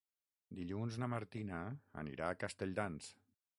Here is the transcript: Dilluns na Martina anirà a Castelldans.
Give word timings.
Dilluns 0.59 0.97
na 1.03 1.09
Martina 1.11 1.61
anirà 2.05 2.31
a 2.33 2.41
Castelldans. 2.47 3.15